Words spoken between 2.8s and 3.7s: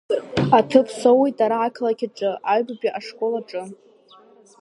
ашкол аҿы.